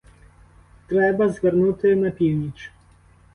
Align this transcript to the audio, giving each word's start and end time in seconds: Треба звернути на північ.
Треба 0.87 1.29
звернути 1.29 1.95
на 1.95 2.11
північ. 2.11 2.71